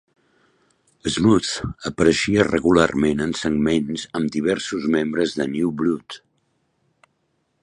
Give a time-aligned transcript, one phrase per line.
[1.15, 1.49] Smooth
[1.89, 6.23] apareixia regularment en segments amb diversos membres de New Blood.